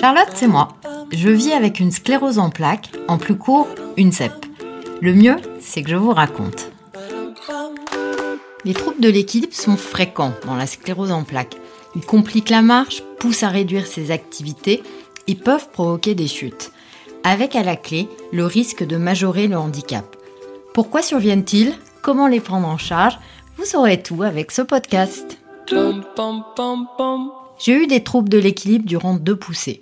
Charlotte, 0.00 0.32
c'est 0.34 0.46
moi. 0.46 0.68
Je 1.12 1.28
vis 1.28 1.52
avec 1.52 1.78
une 1.78 1.90
sclérose 1.90 2.38
en 2.38 2.48
plaques, 2.48 2.90
en 3.06 3.18
plus 3.18 3.36
court, 3.36 3.68
une 3.98 4.12
CEP. 4.12 4.32
Le 5.02 5.12
mieux, 5.12 5.36
c'est 5.60 5.82
que 5.82 5.90
je 5.90 5.96
vous 5.96 6.14
raconte. 6.14 6.70
Les 8.64 8.72
troubles 8.72 9.02
de 9.02 9.10
l'équilibre 9.10 9.52
sont 9.52 9.76
fréquents 9.76 10.32
dans 10.46 10.54
la 10.54 10.66
sclérose 10.66 11.12
en 11.12 11.22
plaques. 11.24 11.58
Ils 11.96 12.06
compliquent 12.06 12.48
la 12.48 12.62
marche, 12.62 13.02
poussent 13.18 13.42
à 13.42 13.50
réduire 13.50 13.86
ses 13.86 14.10
activités 14.10 14.82
et 15.26 15.34
peuvent 15.34 15.68
provoquer 15.68 16.14
des 16.14 16.28
chutes. 16.28 16.72
Avec 17.24 17.56
à 17.56 17.62
la 17.62 17.76
clé 17.76 18.08
le 18.32 18.46
risque 18.46 18.86
de 18.86 18.96
majorer 18.96 19.48
le 19.48 19.58
handicap. 19.58 20.16
Pourquoi 20.72 21.02
surviennent-ils? 21.02 21.74
Comment 22.00 22.26
les 22.26 22.40
prendre 22.40 22.68
en 22.68 22.78
charge? 22.78 23.18
Vous 23.58 23.66
saurez 23.66 24.02
tout 24.02 24.22
avec 24.22 24.50
ce 24.50 24.62
podcast. 24.62 25.38
J'ai 27.58 27.72
eu 27.72 27.86
des 27.86 28.04
troubles 28.04 28.28
de 28.28 28.38
l'équilibre 28.38 28.86
durant 28.86 29.14
deux 29.14 29.36
poussées. 29.36 29.80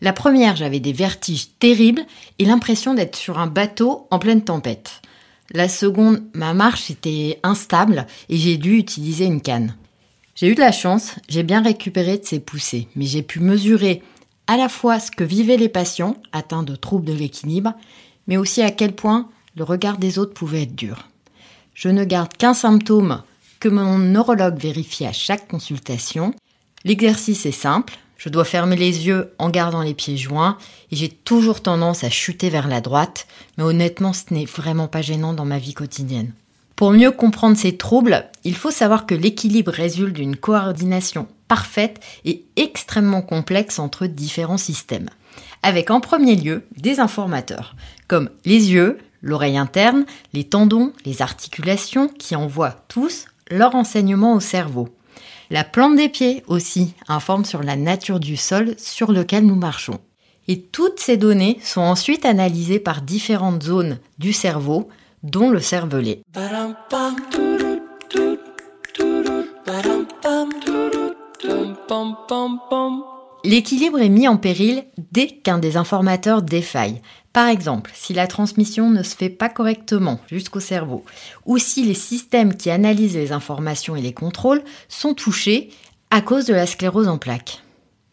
La 0.00 0.12
première, 0.12 0.56
j'avais 0.56 0.80
des 0.80 0.92
vertiges 0.92 1.48
terribles 1.58 2.02
et 2.38 2.44
l'impression 2.44 2.94
d'être 2.94 3.16
sur 3.16 3.38
un 3.38 3.46
bateau 3.46 4.06
en 4.10 4.18
pleine 4.18 4.44
tempête. 4.44 5.02
La 5.52 5.68
seconde, 5.68 6.22
ma 6.34 6.54
marche 6.54 6.90
était 6.90 7.40
instable 7.42 8.06
et 8.28 8.36
j'ai 8.36 8.56
dû 8.56 8.76
utiliser 8.76 9.24
une 9.24 9.40
canne. 9.40 9.76
J'ai 10.34 10.48
eu 10.48 10.54
de 10.54 10.60
la 10.60 10.72
chance, 10.72 11.16
j'ai 11.28 11.42
bien 11.42 11.62
récupéré 11.62 12.18
de 12.18 12.24
ces 12.24 12.38
poussées, 12.38 12.88
mais 12.94 13.06
j'ai 13.06 13.22
pu 13.22 13.40
mesurer 13.40 14.02
à 14.46 14.56
la 14.56 14.68
fois 14.68 15.00
ce 15.00 15.10
que 15.10 15.24
vivaient 15.24 15.56
les 15.56 15.68
patients 15.68 16.16
atteints 16.32 16.62
de 16.62 16.76
troubles 16.76 17.06
de 17.06 17.12
l'équilibre, 17.12 17.74
mais 18.28 18.36
aussi 18.36 18.62
à 18.62 18.70
quel 18.70 18.94
point 18.94 19.28
le 19.56 19.64
regard 19.64 19.98
des 19.98 20.18
autres 20.18 20.34
pouvait 20.34 20.62
être 20.62 20.76
dur. 20.76 21.08
Je 21.74 21.88
ne 21.88 22.04
garde 22.04 22.36
qu'un 22.36 22.54
symptôme 22.54 23.22
que 23.60 23.68
mon 23.68 23.98
neurologue 23.98 24.58
vérifie 24.58 25.06
à 25.06 25.12
chaque 25.12 25.48
consultation. 25.48 26.34
L'exercice 26.84 27.46
est 27.46 27.52
simple, 27.52 27.98
je 28.16 28.28
dois 28.28 28.44
fermer 28.44 28.76
les 28.76 29.06
yeux 29.06 29.32
en 29.38 29.48
gardant 29.48 29.82
les 29.82 29.94
pieds 29.94 30.16
joints 30.16 30.58
et 30.90 30.96
j'ai 30.96 31.08
toujours 31.08 31.62
tendance 31.62 32.04
à 32.04 32.10
chuter 32.10 32.50
vers 32.50 32.68
la 32.68 32.80
droite, 32.80 33.26
mais 33.56 33.64
honnêtement 33.64 34.12
ce 34.12 34.32
n'est 34.34 34.44
vraiment 34.44 34.88
pas 34.88 35.02
gênant 35.02 35.32
dans 35.32 35.44
ma 35.44 35.58
vie 35.58 35.74
quotidienne. 35.74 36.32
Pour 36.74 36.92
mieux 36.92 37.10
comprendre 37.10 37.56
ces 37.56 37.76
troubles, 37.76 38.26
il 38.44 38.54
faut 38.54 38.70
savoir 38.70 39.06
que 39.06 39.14
l'équilibre 39.14 39.72
résulte 39.72 40.14
d'une 40.14 40.36
coordination 40.36 41.26
parfaite 41.48 42.00
et 42.24 42.44
extrêmement 42.56 43.22
complexe 43.22 43.78
entre 43.78 44.06
différents 44.06 44.58
systèmes. 44.58 45.10
Avec 45.62 45.90
en 45.90 46.00
premier 46.00 46.36
lieu 46.36 46.64
des 46.76 47.00
informateurs, 47.00 47.74
comme 48.06 48.30
les 48.44 48.70
yeux, 48.70 48.98
l'oreille 49.22 49.58
interne, 49.58 50.06
les 50.32 50.44
tendons, 50.44 50.92
les 51.04 51.22
articulations 51.22 52.08
qui 52.08 52.36
envoient 52.36 52.84
tous 52.88 53.26
leur 53.50 53.74
enseignement 53.74 54.34
au 54.34 54.40
cerveau. 54.40 54.88
La 55.50 55.64
plante 55.64 55.96
des 55.96 56.08
pieds 56.08 56.42
aussi 56.46 56.94
informe 57.08 57.44
sur 57.44 57.62
la 57.62 57.76
nature 57.76 58.20
du 58.20 58.36
sol 58.36 58.74
sur 58.76 59.12
lequel 59.12 59.46
nous 59.46 59.54
marchons. 59.54 59.98
Et 60.46 60.60
toutes 60.60 61.00
ces 61.00 61.16
données 61.16 61.58
sont 61.62 61.80
ensuite 61.80 62.24
analysées 62.24 62.80
par 62.80 63.02
différentes 63.02 63.62
zones 63.62 63.98
du 64.18 64.32
cerveau, 64.32 64.88
dont 65.22 65.50
le 65.50 65.60
cervelet. 65.60 66.22
L'équilibre 73.44 74.00
est 74.00 74.08
mis 74.08 74.26
en 74.26 74.36
péril 74.36 74.84
dès 75.12 75.28
qu'un 75.28 75.58
des 75.58 75.76
informateurs 75.76 76.42
défaille. 76.42 77.00
Par 77.32 77.46
exemple, 77.46 77.92
si 77.94 78.12
la 78.12 78.26
transmission 78.26 78.90
ne 78.90 79.04
se 79.04 79.14
fait 79.14 79.28
pas 79.28 79.48
correctement 79.48 80.20
jusqu'au 80.26 80.58
cerveau, 80.58 81.04
ou 81.46 81.56
si 81.56 81.84
les 81.84 81.94
systèmes 81.94 82.56
qui 82.56 82.68
analysent 82.68 83.14
les 83.14 83.30
informations 83.30 83.94
et 83.94 84.02
les 84.02 84.12
contrôles 84.12 84.62
sont 84.88 85.14
touchés 85.14 85.70
à 86.10 86.20
cause 86.20 86.46
de 86.46 86.54
la 86.54 86.66
sclérose 86.66 87.06
en 87.06 87.18
plaques. 87.18 87.62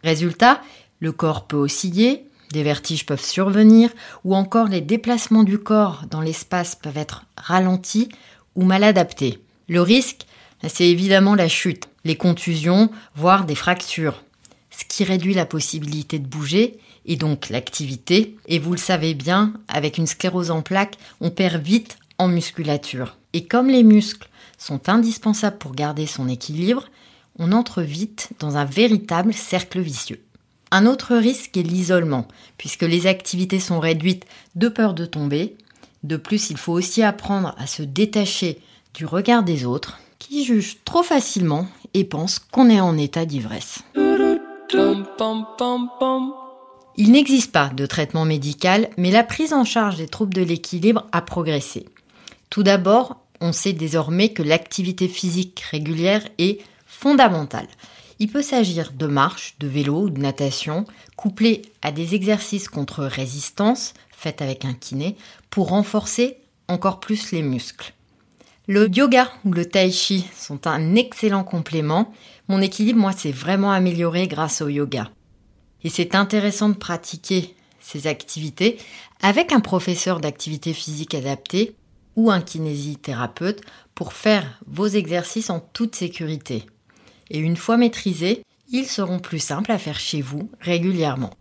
Résultat, 0.03 0.61
le 0.99 1.11
corps 1.11 1.47
peut 1.47 1.57
osciller, 1.57 2.27
des 2.51 2.61
vertiges 2.61 3.07
peuvent 3.07 3.23
survenir, 3.23 3.89
ou 4.25 4.35
encore 4.35 4.67
les 4.67 4.81
déplacements 4.81 5.43
du 5.43 5.57
corps 5.57 6.03
dans 6.11 6.21
l'espace 6.21 6.75
peuvent 6.75 6.97
être 6.97 7.25
ralentis 7.35 8.09
ou 8.53 8.63
mal 8.63 8.83
adaptés. 8.83 9.39
Le 9.67 9.81
risque, 9.81 10.27
c'est 10.67 10.87
évidemment 10.87 11.33
la 11.33 11.47
chute, 11.47 11.89
les 12.03 12.15
contusions, 12.15 12.91
voire 13.15 13.45
des 13.45 13.55
fractures, 13.55 14.23
ce 14.77 14.83
qui 14.85 15.03
réduit 15.03 15.33
la 15.33 15.45
possibilité 15.45 16.19
de 16.19 16.27
bouger 16.27 16.79
et 17.05 17.15
donc 17.15 17.49
l'activité. 17.49 18.35
Et 18.47 18.59
vous 18.59 18.71
le 18.71 18.77
savez 18.77 19.13
bien, 19.13 19.53
avec 19.67 19.97
une 19.97 20.07
sclérose 20.07 20.51
en 20.51 20.61
plaques, 20.61 20.97
on 21.21 21.29
perd 21.29 21.61
vite 21.61 21.97
en 22.17 22.27
musculature. 22.27 23.17
Et 23.33 23.45
comme 23.45 23.67
les 23.67 23.83
muscles 23.83 24.29
sont 24.57 24.89
indispensables 24.89 25.57
pour 25.57 25.73
garder 25.73 26.05
son 26.05 26.27
équilibre, 26.27 26.85
on 27.37 27.51
entre 27.51 27.81
vite 27.81 28.29
dans 28.39 28.57
un 28.57 28.65
véritable 28.65 29.33
cercle 29.33 29.79
vicieux. 29.79 30.21
Un 30.71 30.85
autre 30.85 31.15
risque 31.15 31.55
est 31.57 31.63
l'isolement, 31.63 32.27
puisque 32.57 32.81
les 32.81 33.07
activités 33.07 33.59
sont 33.59 33.79
réduites 33.79 34.25
de 34.55 34.67
peur 34.67 34.93
de 34.93 35.05
tomber. 35.05 35.55
De 36.03 36.17
plus, 36.17 36.49
il 36.49 36.57
faut 36.57 36.73
aussi 36.73 37.03
apprendre 37.03 37.53
à 37.57 37.67
se 37.67 37.83
détacher 37.83 38.59
du 38.93 39.05
regard 39.05 39.43
des 39.43 39.65
autres, 39.65 39.99
qui 40.19 40.43
jugent 40.43 40.77
trop 40.85 41.03
facilement 41.03 41.67
et 41.93 42.03
pensent 42.03 42.39
qu'on 42.39 42.69
est 42.69 42.81
en 42.81 42.97
état 42.97 43.25
d'ivresse. 43.25 43.79
Il 46.97 47.11
n'existe 47.11 47.51
pas 47.51 47.69
de 47.69 47.85
traitement 47.85 48.25
médical, 48.25 48.89
mais 48.97 49.11
la 49.11 49.23
prise 49.23 49.53
en 49.53 49.65
charge 49.65 49.97
des 49.97 50.07
troubles 50.07 50.33
de 50.33 50.41
l'équilibre 50.41 51.05
a 51.11 51.21
progressé. 51.21 51.85
Tout 52.49 52.63
d'abord, 52.63 53.17
on 53.41 53.51
sait 53.51 53.73
désormais 53.73 54.29
que 54.29 54.43
l'activité 54.43 55.07
physique 55.07 55.59
régulière 55.71 56.27
est 56.37 56.61
fondamentale. 56.85 57.67
Il 58.19 58.29
peut 58.29 58.41
s'agir 58.41 58.93
de 58.93 59.07
marche, 59.07 59.55
de 59.59 59.67
vélo 59.67 60.03
ou 60.03 60.09
de 60.09 60.21
natation, 60.21 60.85
couplés 61.17 61.63
à 61.81 61.91
des 61.91 62.15
exercices 62.15 62.69
contre 62.69 63.03
résistance, 63.03 63.93
faits 64.11 64.41
avec 64.41 64.63
un 64.63 64.73
kiné, 64.73 65.17
pour 65.49 65.69
renforcer 65.69 66.37
encore 66.67 66.99
plus 66.99 67.31
les 67.31 67.41
muscles. 67.41 67.93
Le 68.67 68.89
yoga 68.89 69.31
ou 69.45 69.51
le 69.51 69.65
tai 69.65 69.91
chi 69.91 70.25
sont 70.35 70.65
un 70.65 70.95
excellent 70.95 71.43
complément. 71.43 72.11
Mon 72.47 72.61
équilibre, 72.61 72.99
moi, 72.99 73.11
s'est 73.11 73.31
vraiment 73.31 73.71
amélioré 73.71 74.27
grâce 74.27 74.61
au 74.61 74.69
yoga. 74.69 75.11
Et 75.83 75.89
c'est 75.89 76.15
intéressant 76.15 76.69
de 76.69 76.75
pratiquer 76.75 77.55
ces 77.79 78.07
activités 78.07 78.77
avec 79.21 79.51
un 79.51 79.59
professeur 79.59 80.19
d'activité 80.19 80.73
physique 80.73 81.13
adaptée 81.13 81.75
ou 82.15 82.31
un 82.31 82.41
kinésithérapeute 82.41 83.61
pour 83.93 84.13
faire 84.13 84.59
vos 84.65 84.87
exercices 84.87 85.51
en 85.51 85.59
toute 85.59 85.95
sécurité. 85.95 86.65
Et 87.29 87.37
une 87.37 87.57
fois 87.57 87.77
maîtrisés, 87.77 88.41
ils 88.69 88.87
seront 88.87 89.19
plus 89.19 89.39
simples 89.39 89.71
à 89.71 89.77
faire 89.77 89.99
chez 89.99 90.21
vous 90.21 90.49
régulièrement. 90.59 91.31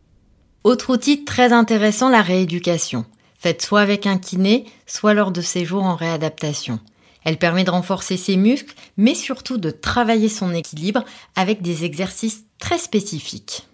Autre 0.63 0.93
outil 0.93 1.25
très 1.25 1.53
intéressant, 1.53 2.11
la 2.11 2.23
rééducation. 2.23 3.07
Faites 3.39 3.63
soit 3.63 3.81
avec 3.81 4.07
un 4.07 4.19
kiné, 4.19 4.67
soit 4.87 5.15
lors 5.15 5.31
de 5.31 5.41
séjours 5.41 5.85
en 5.85 5.97
réadaptation. 5.97 6.81
Elle 7.25 7.39
permet 7.39 7.65
de 7.65 7.71
renforcer 7.71 8.17
ses 8.17 8.37
muscles, 8.37 8.75
mais 8.97 9.15
surtout 9.15 9.57
de 9.57 9.71
travailler 9.71 10.29
son 10.29 10.55
équilibre 10.55 11.05
avec 11.35 11.63
des 11.63 11.85
exercices 11.85 12.45
très 12.59 12.79
spécifiques. 12.79 13.67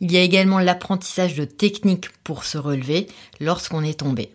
Il 0.00 0.12
y 0.12 0.16
a 0.16 0.22
également 0.22 0.58
l'apprentissage 0.58 1.34
de 1.34 1.44
techniques 1.44 2.10
pour 2.24 2.44
se 2.44 2.58
relever 2.58 3.06
lorsqu'on 3.40 3.84
est 3.84 4.00
tombé. 4.00 4.30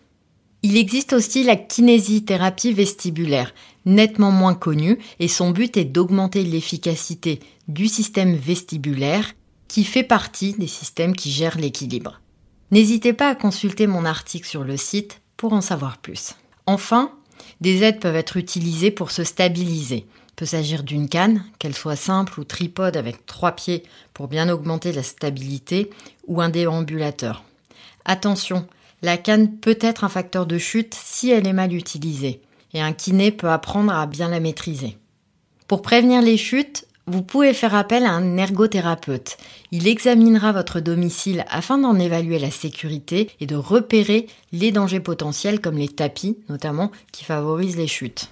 Il 0.61 0.75
existe 0.75 1.13
aussi 1.13 1.43
la 1.43 1.55
kinésithérapie 1.55 2.73
vestibulaire, 2.73 3.53
nettement 3.85 4.31
moins 4.31 4.55
connue, 4.55 4.99
et 5.19 5.29
son 5.29 5.51
but 5.51 5.77
est 5.77 5.85
d'augmenter 5.85 6.43
l'efficacité 6.43 7.39
du 7.69 7.87
système 7.87 8.35
vestibulaire 8.35 9.33
qui 9.69 9.85
fait 9.85 10.03
partie 10.03 10.53
des 10.53 10.67
systèmes 10.67 11.15
qui 11.15 11.31
gèrent 11.31 11.57
l'équilibre. 11.57 12.19
N'hésitez 12.71 13.13
pas 13.13 13.29
à 13.29 13.35
consulter 13.35 13.87
mon 13.87 14.03
article 14.03 14.47
sur 14.47 14.63
le 14.63 14.75
site 14.75 15.21
pour 15.37 15.53
en 15.53 15.61
savoir 15.61 15.97
plus. 15.97 16.35
Enfin, 16.65 17.11
des 17.61 17.83
aides 17.83 17.99
peuvent 17.99 18.15
être 18.15 18.37
utilisées 18.37 18.91
pour 18.91 19.11
se 19.11 19.23
stabiliser 19.23 20.05
peut 20.39 20.45
s'agir 20.45 20.83
d'une 20.83 21.09
canne, 21.09 21.43
qu'elle 21.59 21.75
soit 21.75 21.97
simple 21.97 22.39
ou 22.39 22.45
tripode 22.45 22.95
avec 22.95 23.25
trois 23.25 23.51
pieds 23.51 23.83
pour 24.13 24.29
bien 24.29 24.47
augmenter 24.47 24.93
la 24.93 25.03
stabilité, 25.03 25.89
ou 26.27 26.39
un 26.39 26.47
déambulateur. 26.47 27.43
Attention, 28.05 28.65
la 29.01 29.17
canne 29.17 29.57
peut 29.57 29.77
être 29.81 30.05
un 30.05 30.09
facteur 30.09 30.45
de 30.45 30.57
chute 30.57 30.95
si 30.97 31.29
elle 31.29 31.45
est 31.45 31.51
mal 31.51 31.73
utilisée, 31.73 32.39
et 32.73 32.79
un 32.79 32.93
kiné 32.93 33.31
peut 33.31 33.49
apprendre 33.49 33.91
à 33.91 34.05
bien 34.05 34.29
la 34.29 34.39
maîtriser. 34.39 34.97
Pour 35.67 35.81
prévenir 35.81 36.21
les 36.21 36.37
chutes, 36.37 36.87
vous 37.09 37.23
pouvez 37.23 37.53
faire 37.53 37.73
appel 37.73 38.05
à 38.05 38.11
un 38.11 38.37
ergothérapeute. 38.37 39.37
Il 39.71 39.87
examinera 39.87 40.51
votre 40.51 40.79
domicile 40.79 41.43
afin 41.49 41.79
d'en 41.79 41.97
évaluer 41.97 42.37
la 42.37 42.51
sécurité 42.51 43.31
et 43.39 43.45
de 43.45 43.55
repérer 43.55 44.27
les 44.51 44.71
dangers 44.71 44.99
potentiels 44.99 45.59
comme 45.59 45.77
les 45.77 45.87
tapis 45.87 46.37
notamment 46.49 46.91
qui 47.11 47.25
favorisent 47.25 47.77
les 47.77 47.87
chutes. 47.87 48.29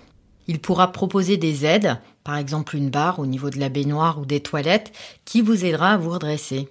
Il 0.48 0.60
pourra 0.60 0.92
proposer 0.92 1.38
des 1.38 1.66
aides, 1.66 1.98
par 2.24 2.38
exemple 2.38 2.76
une 2.76 2.90
barre 2.90 3.20
au 3.20 3.26
niveau 3.26 3.50
de 3.50 3.60
la 3.60 3.70
baignoire 3.70 4.20
ou 4.20 4.26
des 4.26 4.40
toilettes, 4.40 4.92
qui 5.26 5.42
vous 5.42 5.66
aidera 5.66 5.94
à 5.94 5.98
vous 5.98 6.12
redresser. 6.12 6.70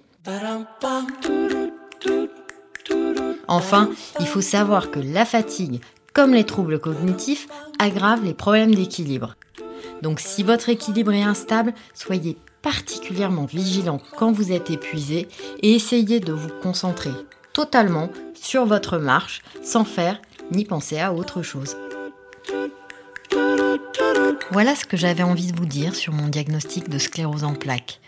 Enfin, 3.47 3.89
il 4.19 4.27
faut 4.27 4.41
savoir 4.41 4.91
que 4.91 4.99
la 4.99 5.25
fatigue, 5.25 5.81
comme 6.13 6.33
les 6.33 6.43
troubles 6.43 6.79
cognitifs, 6.79 7.47
aggravent 7.79 8.23
les 8.23 8.33
problèmes 8.33 8.73
d'équilibre. 8.73 9.35
Donc 10.01 10.19
si 10.19 10.43
votre 10.43 10.69
équilibre 10.69 11.13
est 11.13 11.23
instable, 11.23 11.73
soyez 11.93 12.37
particulièrement 12.61 13.45
vigilant 13.45 14.01
quand 14.17 14.31
vous 14.31 14.51
êtes 14.51 14.69
épuisé 14.69 15.27
et 15.61 15.73
essayez 15.73 16.19
de 16.19 16.33
vous 16.33 16.49
concentrer 16.61 17.11
totalement 17.53 18.09
sur 18.33 18.65
votre 18.65 18.97
marche 18.97 19.41
sans 19.63 19.83
faire 19.83 20.21
ni 20.51 20.65
penser 20.65 20.99
à 20.99 21.13
autre 21.13 21.41
chose. 21.41 21.75
Voilà 24.51 24.75
ce 24.75 24.85
que 24.85 24.97
j'avais 24.97 25.23
envie 25.23 25.51
de 25.51 25.57
vous 25.57 25.65
dire 25.65 25.95
sur 25.95 26.13
mon 26.13 26.27
diagnostic 26.27 26.89
de 26.89 26.97
sclérose 26.97 27.43
en 27.43 27.53
plaques. 27.53 27.99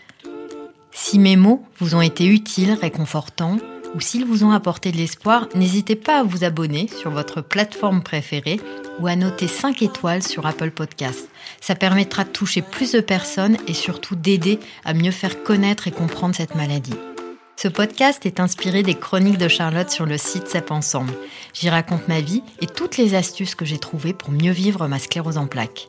Si 0.92 1.18
mes 1.18 1.36
mots 1.36 1.62
vous 1.78 1.94
ont 1.94 2.00
été 2.00 2.26
utiles, 2.26 2.72
réconfortants, 2.80 3.58
ou 3.94 4.00
s'ils 4.00 4.24
vous 4.24 4.44
ont 4.44 4.52
apporté 4.52 4.92
de 4.92 4.96
l'espoir, 4.96 5.48
n'hésitez 5.54 5.96
pas 5.96 6.20
à 6.20 6.22
vous 6.22 6.44
abonner 6.44 6.88
sur 6.88 7.10
votre 7.10 7.40
plateforme 7.40 8.02
préférée 8.02 8.60
ou 8.98 9.06
à 9.06 9.16
noter 9.16 9.48
5 9.48 9.82
étoiles 9.82 10.22
sur 10.22 10.46
Apple 10.46 10.70
Podcasts. 10.70 11.28
Ça 11.60 11.74
permettra 11.74 12.24
de 12.24 12.30
toucher 12.30 12.62
plus 12.62 12.92
de 12.92 13.00
personnes 13.00 13.56
et 13.66 13.74
surtout 13.74 14.16
d'aider 14.16 14.60
à 14.84 14.94
mieux 14.94 15.10
faire 15.10 15.42
connaître 15.42 15.88
et 15.88 15.92
comprendre 15.92 16.34
cette 16.34 16.54
maladie. 16.54 16.94
Ce 17.56 17.68
podcast 17.68 18.24
est 18.24 18.40
inspiré 18.40 18.82
des 18.82 18.94
chroniques 18.94 19.36
de 19.36 19.48
Charlotte 19.48 19.90
sur 19.90 20.06
le 20.06 20.16
site 20.16 20.48
CEP 20.48 20.70
Ensemble. 20.70 21.12
J'y 21.52 21.68
raconte 21.68 22.08
ma 22.08 22.20
vie 22.20 22.42
et 22.62 22.66
toutes 22.66 22.96
les 22.96 23.14
astuces 23.14 23.54
que 23.54 23.66
j'ai 23.66 23.78
trouvées 23.78 24.14
pour 24.14 24.30
mieux 24.30 24.52
vivre 24.52 24.86
ma 24.88 24.98
sclérose 24.98 25.36
en 25.36 25.46
plaques. 25.46 25.88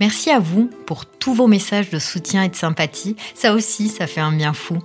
Merci 0.00 0.30
à 0.30 0.40
vous 0.40 0.70
pour 0.86 1.06
tous 1.06 1.32
vos 1.32 1.46
messages 1.46 1.90
de 1.90 2.00
soutien 2.00 2.42
et 2.42 2.48
de 2.48 2.56
sympathie. 2.56 3.14
Ça 3.34 3.54
aussi, 3.54 3.88
ça 3.88 4.08
fait 4.08 4.20
un 4.20 4.32
bien 4.32 4.52
fou. 4.52 4.78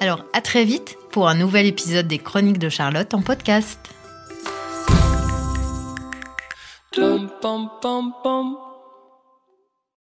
Alors 0.00 0.24
à 0.32 0.40
très 0.40 0.64
vite 0.64 0.96
pour 1.14 1.28
un 1.28 1.36
nouvel 1.36 1.66
épisode 1.66 2.08
des 2.08 2.18
Chroniques 2.18 2.58
de 2.58 2.68
Charlotte 2.68 3.14
en 3.14 3.22
podcast. 3.22 3.78